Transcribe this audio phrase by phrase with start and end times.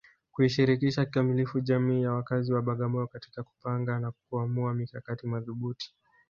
[0.31, 5.95] kuishirikisha kikamilifu jamii ya wakazi wa Bagamoyo katika kupanga na kuamua mikakati madhubuti